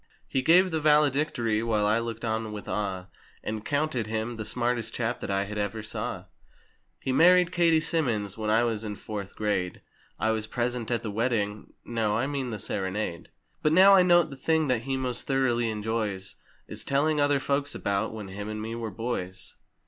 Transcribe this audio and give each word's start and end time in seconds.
He 0.27 0.41
gave 0.41 0.71
the 0.71 0.79
"valedictory" 0.79 1.61
while 1.61 1.85
I 1.85 1.99
looked 1.99 2.25
on 2.25 2.51
with 2.51 2.67
awe, 2.67 3.05
And 3.43 3.63
counted 3.63 4.07
him, 4.07 4.37
'The 4.37 4.45
smartest 4.45 4.95
chap 4.95 5.19
that 5.19 5.29
I 5.29 5.43
had 5.43 5.59
ever 5.59 5.83
saw.' 5.83 6.23
He 6.99 7.11
married 7.11 7.51
Katie 7.51 7.79
Simmons 7.79 8.35
when 8.35 8.49
I 8.49 8.63
was 8.63 8.83
in 8.83 8.95
"Fourth 8.95 9.35
Grade"— 9.35 9.79
I 10.17 10.31
was 10.31 10.47
present 10.47 10.89
at 10.89 11.03
the 11.03 11.11
wedding—no, 11.11 12.17
I 12.17 12.25
mean 12.25 12.49
the 12.49 12.57
sere¬ 12.57 12.91
nade. 12.91 13.29
But 13.61 13.73
now 13.73 13.93
I 13.93 14.01
note 14.01 14.31
the 14.31 14.35
thing 14.35 14.69
that 14.69 14.85
he 14.85 14.97
most 14.97 15.27
thoroughly 15.27 15.69
enjoys 15.69 16.33
Is 16.67 16.83
telling 16.83 17.21
other 17.21 17.39
folks 17.39 17.75
about, 17.75 18.11
"When 18.11 18.29
him 18.29 18.49
and 18.49 18.59
me 18.59 18.73
were 18.73 18.89
boys!" 18.89 19.55